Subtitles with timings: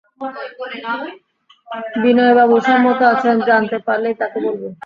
[2.01, 4.61] বিনয়বাবু সম্মত আছেন জানতে পারলেই তাঁকে বলব।